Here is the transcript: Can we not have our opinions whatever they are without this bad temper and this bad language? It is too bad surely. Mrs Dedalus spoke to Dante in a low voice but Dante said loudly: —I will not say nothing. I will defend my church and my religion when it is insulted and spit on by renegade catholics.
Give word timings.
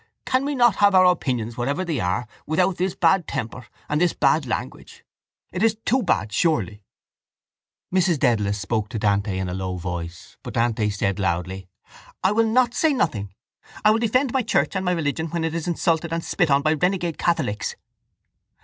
Can 0.25 0.45
we 0.45 0.55
not 0.55 0.77
have 0.77 0.95
our 0.95 1.05
opinions 1.05 1.57
whatever 1.57 1.85
they 1.85 1.99
are 1.99 2.25
without 2.47 2.77
this 2.77 2.95
bad 2.95 3.27
temper 3.27 3.67
and 3.87 4.01
this 4.01 4.13
bad 4.13 4.47
language? 4.47 5.03
It 5.51 5.61
is 5.61 5.77
too 5.85 6.01
bad 6.01 6.33
surely. 6.33 6.81
Mrs 7.93 8.17
Dedalus 8.17 8.59
spoke 8.59 8.89
to 8.89 8.97
Dante 8.97 9.37
in 9.37 9.47
a 9.47 9.53
low 9.53 9.77
voice 9.77 10.37
but 10.41 10.55
Dante 10.55 10.89
said 10.89 11.19
loudly: 11.19 11.67
—I 12.23 12.31
will 12.31 12.47
not 12.47 12.73
say 12.73 12.93
nothing. 12.93 13.35
I 13.85 13.91
will 13.91 13.99
defend 13.99 14.33
my 14.33 14.41
church 14.41 14.75
and 14.75 14.83
my 14.83 14.93
religion 14.93 15.27
when 15.27 15.43
it 15.43 15.53
is 15.53 15.67
insulted 15.67 16.11
and 16.11 16.23
spit 16.23 16.49
on 16.49 16.63
by 16.63 16.73
renegade 16.73 17.19
catholics. 17.19 17.75